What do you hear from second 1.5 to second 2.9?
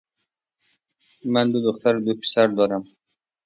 دو دختر و دو پسر دارم.